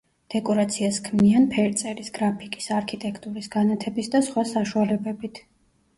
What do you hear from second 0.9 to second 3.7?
ქმნიან ფერწერის, გრაფიკის, არქიტექტურის,